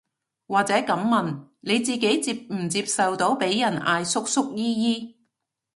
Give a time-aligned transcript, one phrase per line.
[0.47, 5.15] 或者噉問，你自己接唔接受到被人嗌叔叔姨姨